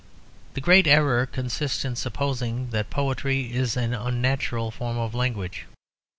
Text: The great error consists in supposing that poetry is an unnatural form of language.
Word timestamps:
The 0.55 0.61
great 0.61 0.87
error 0.87 1.27
consists 1.27 1.85
in 1.85 1.95
supposing 1.95 2.71
that 2.71 2.89
poetry 2.89 3.53
is 3.53 3.77
an 3.77 3.93
unnatural 3.93 4.71
form 4.71 4.97
of 4.97 5.13
language. 5.13 5.67